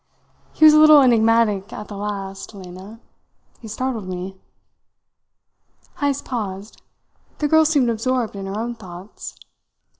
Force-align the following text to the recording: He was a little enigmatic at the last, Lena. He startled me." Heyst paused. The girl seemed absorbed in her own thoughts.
He 0.53 0.65
was 0.65 0.73
a 0.73 0.79
little 0.79 1.03
enigmatic 1.03 1.71
at 1.71 1.87
the 1.87 1.95
last, 1.95 2.55
Lena. 2.55 2.99
He 3.59 3.67
startled 3.67 4.07
me." 4.07 4.35
Heyst 5.99 6.25
paused. 6.25 6.81
The 7.37 7.47
girl 7.47 7.65
seemed 7.65 7.87
absorbed 7.87 8.35
in 8.35 8.47
her 8.47 8.57
own 8.59 8.73
thoughts. 8.73 9.37